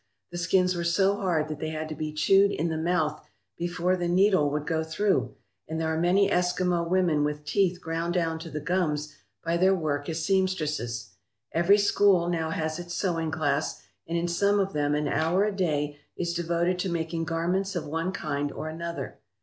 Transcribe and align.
The 0.31 0.39
skins 0.39 0.73
were 0.73 0.83
so 0.83 1.15
hard 1.17 1.47
that 1.47 1.59
they 1.59 1.69
had 1.69 1.87
to 1.89 1.93
be 1.93 2.11
chewed 2.11 2.49
in 2.51 2.69
the 2.69 2.75
mouth 2.79 3.23
before 3.55 3.95
the 3.95 4.07
needle 4.07 4.49
would 4.49 4.65
go 4.65 4.83
through, 4.83 5.35
and 5.67 5.79
there 5.79 5.93
are 5.93 5.99
many 6.01 6.27
Eskimo 6.27 6.89
women 6.89 7.23
with 7.23 7.45
teeth 7.45 7.79
ground 7.79 8.15
down 8.15 8.39
to 8.39 8.49
the 8.49 8.59
gums 8.61 9.13
by 9.45 9.57
their 9.57 9.75
work 9.75 10.09
as 10.09 10.25
seamstresses. 10.25 11.11
Every 11.51 11.77
school 11.77 12.27
now 12.29 12.49
has 12.49 12.79
its 12.79 12.95
sewing 12.95 13.29
class, 13.29 13.83
and 14.07 14.17
in 14.17 14.27
some 14.27 14.59
of 14.59 14.73
them 14.73 14.95
an 14.95 15.07
hour 15.07 15.43
a 15.43 15.55
day 15.55 15.99
is 16.17 16.33
devoted 16.33 16.79
to 16.79 16.89
making 16.89 17.25
garments 17.25 17.75
of 17.75 17.85
one 17.85 18.11
kind 18.11 18.51
or 18.51 18.69
another. 18.69 19.19